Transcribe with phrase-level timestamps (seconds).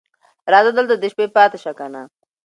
[0.53, 2.01] راځه دلته د شپې پاتې شه کنه